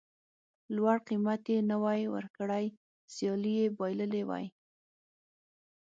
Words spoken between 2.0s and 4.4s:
ورکړی سیالي یې بایللې